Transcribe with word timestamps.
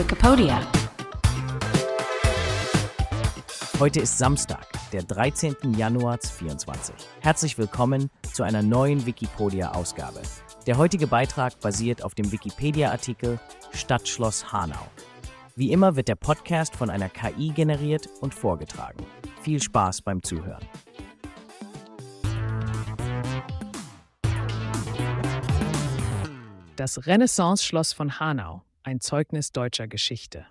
Wikipedia. 0.00 0.66
Heute 3.78 4.00
ist 4.00 4.16
Samstag, 4.16 4.66
der 4.94 5.02
13. 5.02 5.74
Januar 5.76 6.18
2024. 6.18 6.94
Herzlich 7.20 7.58
willkommen 7.58 8.08
zu 8.32 8.42
einer 8.42 8.62
neuen 8.62 9.04
Wikipedia-Ausgabe. 9.04 10.22
Der 10.66 10.78
heutige 10.78 11.06
Beitrag 11.06 11.60
basiert 11.60 12.02
auf 12.02 12.14
dem 12.14 12.32
Wikipedia-Artikel 12.32 13.38
Stadtschloss 13.72 14.50
Hanau. 14.50 14.86
Wie 15.54 15.70
immer 15.70 15.96
wird 15.96 16.08
der 16.08 16.14
Podcast 16.14 16.76
von 16.76 16.88
einer 16.88 17.10
KI 17.10 17.50
generiert 17.50 18.08
und 18.22 18.32
vorgetragen. 18.32 19.04
Viel 19.42 19.60
Spaß 19.60 20.00
beim 20.00 20.22
Zuhören. 20.22 20.64
Das 26.76 27.06
Renaissance-Schloss 27.06 27.92
von 27.92 28.18
Hanau, 28.18 28.62
ein 28.90 29.00
Zeugnis 29.00 29.52
deutscher 29.52 29.86
Geschichte. 29.86 30.46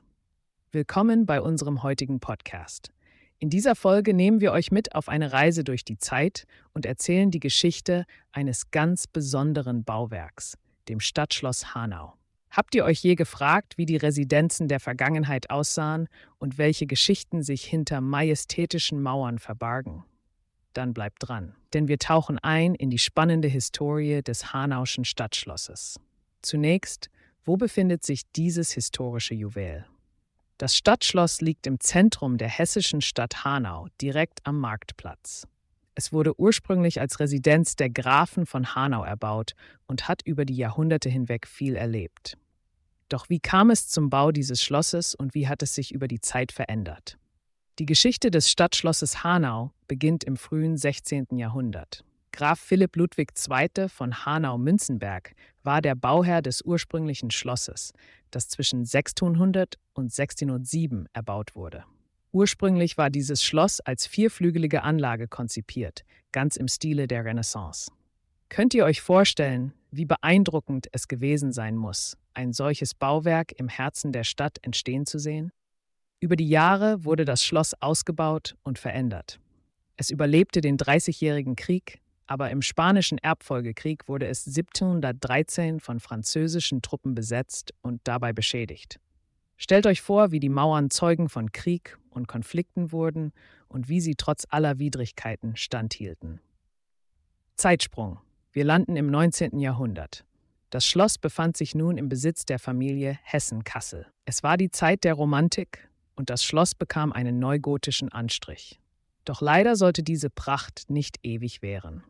Willkommen 0.71 1.25
bei 1.25 1.41
unserem 1.41 1.83
heutigen 1.83 2.21
Podcast. 2.21 2.89
In 3.37 3.49
dieser 3.49 3.75
Folge 3.75 4.13
nehmen 4.13 4.39
wir 4.39 4.53
euch 4.53 4.71
mit 4.71 4.95
auf 4.95 5.09
eine 5.09 5.33
Reise 5.33 5.65
durch 5.65 5.83
die 5.83 5.97
Zeit 5.97 6.45
und 6.73 6.85
erzählen 6.85 7.31
die 7.31 7.41
Geschichte 7.41 8.05
eines 8.31 8.71
ganz 8.71 9.07
besonderen 9.07 9.83
Bauwerks, 9.83 10.57
dem 10.87 11.01
Stadtschloss 11.01 11.75
Hanau. 11.75 12.13
Habt 12.49 12.75
ihr 12.75 12.85
euch 12.85 13.03
je 13.03 13.15
gefragt, 13.15 13.77
wie 13.77 13.85
die 13.85 13.97
Residenzen 13.97 14.69
der 14.69 14.79
Vergangenheit 14.79 15.49
aussahen 15.49 16.07
und 16.37 16.57
welche 16.57 16.87
Geschichten 16.87 17.43
sich 17.43 17.65
hinter 17.65 17.99
majestätischen 17.99 19.01
Mauern 19.01 19.39
verbargen? 19.39 20.05
Dann 20.71 20.93
bleibt 20.93 21.27
dran, 21.27 21.55
denn 21.73 21.89
wir 21.89 21.99
tauchen 21.99 22.39
ein 22.39 22.73
in 22.73 22.89
die 22.89 22.99
spannende 22.99 23.49
Historie 23.49 24.21
des 24.21 24.53
Hanauschen 24.53 25.03
Stadtschlosses. 25.03 25.99
Zunächst, 26.41 27.09
wo 27.45 27.57
befindet 27.57 28.03
sich 28.03 28.23
dieses 28.35 28.71
historische 28.71 29.33
Juwel? 29.33 29.85
Das 30.57 30.75
Stadtschloss 30.75 31.41
liegt 31.41 31.67
im 31.67 31.79
Zentrum 31.79 32.37
der 32.37 32.49
hessischen 32.49 33.01
Stadt 33.01 33.45
Hanau, 33.45 33.87
direkt 34.01 34.45
am 34.45 34.59
Marktplatz. 34.59 35.47
Es 35.95 36.13
wurde 36.13 36.39
ursprünglich 36.39 36.99
als 36.99 37.19
Residenz 37.19 37.75
der 37.75 37.89
Grafen 37.89 38.45
von 38.45 38.75
Hanau 38.75 39.03
erbaut 39.03 39.53
und 39.87 40.07
hat 40.07 40.21
über 40.23 40.45
die 40.45 40.55
Jahrhunderte 40.55 41.09
hinweg 41.09 41.47
viel 41.47 41.75
erlebt. 41.75 42.37
Doch 43.09 43.29
wie 43.29 43.39
kam 43.39 43.69
es 43.69 43.87
zum 43.87 44.09
Bau 44.09 44.31
dieses 44.31 44.63
Schlosses 44.63 45.15
und 45.15 45.33
wie 45.33 45.47
hat 45.47 45.63
es 45.63 45.73
sich 45.75 45.93
über 45.93 46.07
die 46.07 46.21
Zeit 46.21 46.51
verändert? 46.51 47.17
Die 47.79 47.85
Geschichte 47.85 48.29
des 48.29 48.51
Stadtschlosses 48.51 49.23
Hanau 49.23 49.71
beginnt 49.87 50.23
im 50.23 50.37
frühen 50.37 50.77
16. 50.77 51.27
Jahrhundert. 51.37 52.03
Graf 52.31 52.59
Philipp 52.59 52.95
Ludwig 52.95 53.31
II. 53.37 53.89
von 53.89 54.25
Hanau-Münzenberg 54.25 55.33
war 55.63 55.81
der 55.81 55.95
Bauherr 55.95 56.41
des 56.41 56.61
ursprünglichen 56.61 57.31
Schlosses, 57.31 57.93
das 58.31 58.47
zwischen 58.47 58.79
1600 58.79 59.75
und 59.93 60.05
1607 60.05 61.07
erbaut 61.13 61.55
wurde. 61.55 61.83
Ursprünglich 62.31 62.97
war 62.97 63.09
dieses 63.09 63.43
Schloss 63.43 63.79
als 63.79 64.05
vierflügelige 64.05 64.83
Anlage 64.83 65.27
konzipiert, 65.27 66.03
ganz 66.31 66.55
im 66.55 66.67
Stile 66.67 67.07
der 67.07 67.25
Renaissance. 67.25 67.91
Könnt 68.49 68.73
ihr 68.73 68.85
euch 68.85 69.01
vorstellen, 69.01 69.73
wie 69.91 70.05
beeindruckend 70.05 70.87
es 70.91 71.07
gewesen 71.07 71.51
sein 71.51 71.75
muss, 71.75 72.17
ein 72.33 72.53
solches 72.53 72.93
Bauwerk 72.93 73.51
im 73.53 73.67
Herzen 73.67 74.11
der 74.11 74.23
Stadt 74.23 74.57
entstehen 74.61 75.05
zu 75.05 75.17
sehen? 75.17 75.51
Über 76.19 76.35
die 76.35 76.49
Jahre 76.49 77.03
wurde 77.03 77.25
das 77.25 77.43
Schloss 77.43 77.73
ausgebaut 77.81 78.55
und 78.63 78.77
verändert. 78.77 79.39
Es 79.97 80.09
überlebte 80.09 80.61
den 80.61 80.77
Dreißigjährigen 80.77 81.55
Krieg, 81.55 81.99
aber 82.29 82.51
im 82.51 82.61
Spanischen 82.61 83.17
Erbfolgekrieg 83.17 84.07
wurde 84.07 84.27
es 84.27 84.45
1713 84.45 85.79
von 85.79 85.99
französischen 85.99 86.83
Truppen 86.83 87.15
besetzt 87.15 87.73
und 87.81 88.01
dabei 88.03 88.33
beschädigt. 88.33 88.99
Stellt 89.57 89.87
euch 89.87 90.01
vor, 90.01 90.31
wie 90.31 90.39
die 90.39 90.49
Mauern 90.49 90.91
Zeugen 90.91 91.27
von 91.27 91.51
Krieg 91.51 91.97
und 92.11 92.27
Konflikten 92.27 92.91
wurden 92.91 93.33
und 93.67 93.89
wie 93.89 93.99
sie 93.99 94.13
trotz 94.13 94.45
aller 94.49 94.77
Widrigkeiten 94.77 95.55
standhielten. 95.55 96.39
Zeitsprung. 97.55 98.19
Wir 98.51 98.63
landen 98.63 98.95
im 98.95 99.07
19. 99.07 99.59
Jahrhundert. 99.59 100.23
Das 100.69 100.85
Schloss 100.85 101.17
befand 101.17 101.57
sich 101.57 101.73
nun 101.73 101.97
im 101.97 102.09
Besitz 102.09 102.45
der 102.45 102.59
Familie 102.59 103.17
Hessen-Kassel. 103.23 104.05
Es 104.25 104.43
war 104.43 104.55
die 104.55 104.69
Zeit 104.69 105.03
der 105.03 105.15
Romantik 105.15 105.89
und 106.15 106.29
das 106.29 106.43
Schloss 106.43 106.75
bekam 106.75 107.11
einen 107.11 107.39
neugotischen 107.39 108.11
Anstrich. 108.11 108.79
Doch 109.25 109.41
leider 109.41 109.75
sollte 109.75 110.03
diese 110.03 110.29
Pracht 110.29 110.89
nicht 110.89 111.17
ewig 111.23 111.63
währen. 111.63 112.03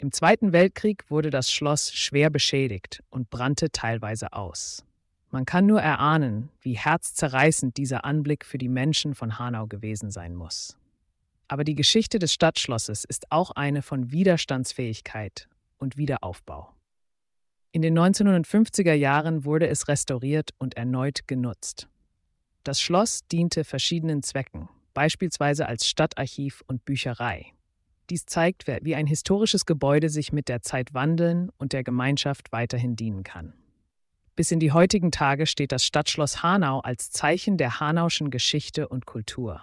Im 0.00 0.12
Zweiten 0.12 0.52
Weltkrieg 0.52 1.10
wurde 1.10 1.30
das 1.30 1.50
Schloss 1.50 1.92
schwer 1.92 2.30
beschädigt 2.30 3.02
und 3.10 3.30
brannte 3.30 3.70
teilweise 3.72 4.32
aus. 4.32 4.84
Man 5.32 5.44
kann 5.44 5.66
nur 5.66 5.80
erahnen, 5.80 6.50
wie 6.60 6.78
herzzerreißend 6.78 7.76
dieser 7.76 8.04
Anblick 8.04 8.44
für 8.44 8.58
die 8.58 8.68
Menschen 8.68 9.16
von 9.16 9.40
Hanau 9.40 9.66
gewesen 9.66 10.12
sein 10.12 10.36
muss. 10.36 10.78
Aber 11.48 11.64
die 11.64 11.74
Geschichte 11.74 12.20
des 12.20 12.32
Stadtschlosses 12.32 13.04
ist 13.04 13.32
auch 13.32 13.50
eine 13.50 13.82
von 13.82 14.12
Widerstandsfähigkeit 14.12 15.48
und 15.78 15.96
Wiederaufbau. 15.96 16.72
In 17.72 17.82
den 17.82 17.98
1950er 17.98 18.94
Jahren 18.94 19.44
wurde 19.44 19.66
es 19.66 19.88
restauriert 19.88 20.50
und 20.58 20.76
erneut 20.76 21.26
genutzt. 21.26 21.88
Das 22.62 22.80
Schloss 22.80 23.26
diente 23.26 23.64
verschiedenen 23.64 24.22
Zwecken, 24.22 24.68
beispielsweise 24.94 25.66
als 25.66 25.88
Stadtarchiv 25.88 26.62
und 26.68 26.84
Bücherei. 26.84 27.52
Dies 28.10 28.24
zeigt, 28.26 28.66
wie 28.66 28.94
ein 28.94 29.06
historisches 29.06 29.66
Gebäude 29.66 30.08
sich 30.08 30.32
mit 30.32 30.48
der 30.48 30.62
Zeit 30.62 30.94
wandeln 30.94 31.50
und 31.58 31.72
der 31.72 31.84
Gemeinschaft 31.84 32.52
weiterhin 32.52 32.96
dienen 32.96 33.22
kann. 33.22 33.52
Bis 34.34 34.50
in 34.50 34.60
die 34.60 34.72
heutigen 34.72 35.10
Tage 35.10 35.46
steht 35.46 35.72
das 35.72 35.84
Stadtschloss 35.84 36.42
Hanau 36.42 36.80
als 36.80 37.10
Zeichen 37.10 37.56
der 37.56 37.80
hanauschen 37.80 38.30
Geschichte 38.30 38.88
und 38.88 39.04
Kultur. 39.04 39.62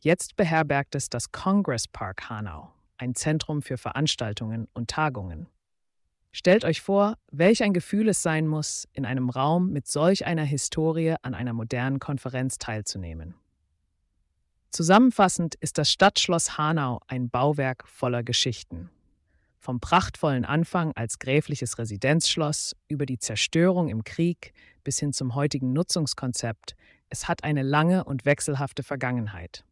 Jetzt 0.00 0.36
beherbergt 0.36 0.94
es 0.94 1.08
das 1.08 1.32
Congress 1.32 1.88
Park 1.88 2.28
Hanau, 2.28 2.70
ein 2.98 3.14
Zentrum 3.14 3.62
für 3.62 3.78
Veranstaltungen 3.78 4.68
und 4.74 4.90
Tagungen. 4.90 5.48
Stellt 6.30 6.64
euch 6.64 6.82
vor, 6.82 7.16
welch 7.32 7.62
ein 7.62 7.72
Gefühl 7.72 8.08
es 8.08 8.22
sein 8.22 8.46
muss, 8.46 8.86
in 8.92 9.06
einem 9.06 9.30
Raum 9.30 9.70
mit 9.70 9.88
solch 9.88 10.26
einer 10.26 10.44
Historie 10.44 11.16
an 11.22 11.34
einer 11.34 11.52
modernen 11.52 11.98
Konferenz 11.98 12.58
teilzunehmen. 12.58 13.34
Zusammenfassend 14.70 15.54
ist 15.56 15.78
das 15.78 15.90
Stadtschloss 15.90 16.58
Hanau 16.58 17.00
ein 17.06 17.30
Bauwerk 17.30 17.88
voller 17.88 18.22
Geschichten. 18.22 18.90
Vom 19.58 19.80
prachtvollen 19.80 20.44
Anfang 20.44 20.92
als 20.92 21.18
gräfliches 21.18 21.78
Residenzschloss 21.78 22.76
über 22.86 23.06
die 23.06 23.18
Zerstörung 23.18 23.88
im 23.88 24.04
Krieg 24.04 24.52
bis 24.84 24.98
hin 24.98 25.12
zum 25.12 25.34
heutigen 25.34 25.72
Nutzungskonzept, 25.72 26.76
es 27.08 27.28
hat 27.28 27.44
eine 27.44 27.62
lange 27.62 28.04
und 28.04 28.24
wechselhafte 28.24 28.82
Vergangenheit. 28.82 29.64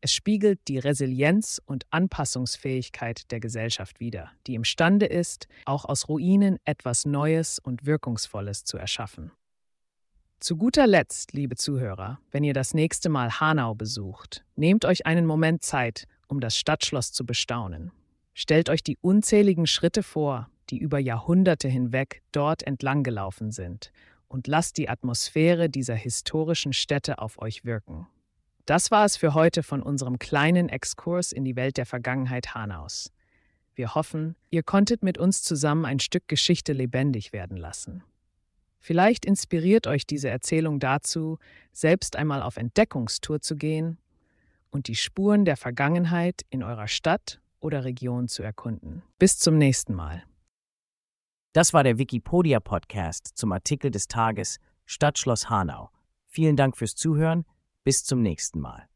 Es 0.00 0.12
spiegelt 0.12 0.60
die 0.68 0.78
Resilienz 0.78 1.60
und 1.64 1.86
Anpassungsfähigkeit 1.90 3.30
der 3.30 3.40
Gesellschaft 3.40 4.00
wider, 4.00 4.30
die 4.46 4.54
imstande 4.54 5.06
ist, 5.06 5.48
auch 5.64 5.84
aus 5.84 6.08
Ruinen 6.08 6.58
etwas 6.64 7.06
Neues 7.06 7.58
und 7.58 7.86
Wirkungsvolles 7.86 8.64
zu 8.64 8.76
erschaffen. 8.76 9.32
Zu 10.44 10.58
guter 10.58 10.86
Letzt, 10.86 11.32
liebe 11.32 11.56
Zuhörer, 11.56 12.20
wenn 12.30 12.44
ihr 12.44 12.52
das 12.52 12.74
nächste 12.74 13.08
Mal 13.08 13.40
Hanau 13.40 13.74
besucht, 13.74 14.44
nehmt 14.56 14.84
euch 14.84 15.06
einen 15.06 15.24
Moment 15.24 15.64
Zeit, 15.64 16.06
um 16.28 16.38
das 16.38 16.58
Stadtschloss 16.58 17.12
zu 17.12 17.24
bestaunen. 17.24 17.92
Stellt 18.34 18.68
euch 18.68 18.82
die 18.82 18.98
unzähligen 19.00 19.66
Schritte 19.66 20.02
vor, 20.02 20.50
die 20.68 20.76
über 20.76 20.98
Jahrhunderte 20.98 21.66
hinweg 21.68 22.20
dort 22.30 22.62
entlang 22.62 23.04
gelaufen 23.04 23.52
sind, 23.52 23.90
und 24.28 24.46
lasst 24.46 24.76
die 24.76 24.90
Atmosphäre 24.90 25.70
dieser 25.70 25.94
historischen 25.94 26.74
Städte 26.74 27.20
auf 27.20 27.40
euch 27.40 27.64
wirken. 27.64 28.06
Das 28.66 28.90
war 28.90 29.06
es 29.06 29.16
für 29.16 29.32
heute 29.32 29.62
von 29.62 29.82
unserem 29.82 30.18
kleinen 30.18 30.68
Exkurs 30.68 31.32
in 31.32 31.46
die 31.46 31.56
Welt 31.56 31.78
der 31.78 31.86
Vergangenheit 31.86 32.54
Hanaus. 32.54 33.10
Wir 33.74 33.94
hoffen, 33.94 34.36
ihr 34.50 34.62
konntet 34.62 35.02
mit 35.02 35.16
uns 35.16 35.42
zusammen 35.42 35.86
ein 35.86 36.00
Stück 36.00 36.28
Geschichte 36.28 36.74
lebendig 36.74 37.32
werden 37.32 37.56
lassen. 37.56 38.04
Vielleicht 38.84 39.24
inspiriert 39.24 39.86
euch 39.86 40.06
diese 40.06 40.28
Erzählung 40.28 40.78
dazu, 40.78 41.38
selbst 41.72 42.16
einmal 42.16 42.42
auf 42.42 42.58
Entdeckungstour 42.58 43.40
zu 43.40 43.56
gehen 43.56 43.96
und 44.68 44.88
die 44.88 44.94
Spuren 44.94 45.46
der 45.46 45.56
Vergangenheit 45.56 46.42
in 46.50 46.62
eurer 46.62 46.86
Stadt 46.86 47.40
oder 47.60 47.86
Region 47.86 48.28
zu 48.28 48.42
erkunden. 48.42 49.02
Bis 49.18 49.38
zum 49.38 49.56
nächsten 49.56 49.94
Mal. 49.94 50.22
Das 51.54 51.72
war 51.72 51.82
der 51.82 51.96
Wikipedia 51.96 52.60
Podcast 52.60 53.30
zum 53.34 53.52
Artikel 53.52 53.90
des 53.90 54.06
Tages 54.06 54.58
Stadtschloss 54.84 55.48
Hanau. 55.48 55.88
Vielen 56.26 56.56
Dank 56.56 56.76
fürs 56.76 56.94
Zuhören. 56.94 57.46
Bis 57.84 58.04
zum 58.04 58.20
nächsten 58.20 58.60
Mal. 58.60 58.86